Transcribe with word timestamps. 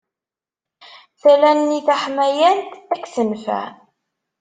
Tala-nni 1.21 1.79
taḥmayant 1.87 2.71
ad 2.93 2.99
k-tenfeɛ. 3.03 3.65